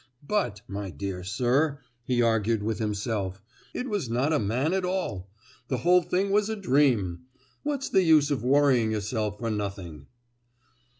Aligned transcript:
"But, 0.27 0.61
my 0.67 0.89
dear 0.89 1.23
sir!" 1.23 1.77
he 2.05 2.23
argued 2.23 2.63
with 2.63 2.79
himself, 2.79 3.39
"it 3.71 3.87
was 3.87 4.09
not 4.09 4.33
a 4.33 4.39
man 4.39 4.73
at 4.73 4.83
all! 4.83 5.29
the 5.67 5.77
whole 5.77 6.01
thing 6.01 6.31
was 6.31 6.49
a 6.49 6.55
dream! 6.55 7.27
what's 7.61 7.87
the 7.87 8.01
use 8.01 8.31
of 8.31 8.43
worrying 8.43 8.93
yourself 8.93 9.37
for 9.37 9.51
nothing?" 9.51 10.07